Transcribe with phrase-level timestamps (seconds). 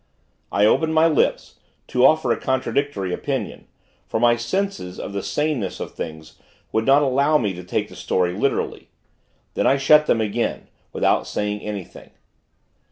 [0.51, 3.67] I opened my lips, to offer a contradictory opinion;
[4.07, 6.39] for my sense of the saneness of things,
[6.71, 8.87] would not allow me to take the story literally;
[9.53, 12.09] then I shut them again, without saying anything.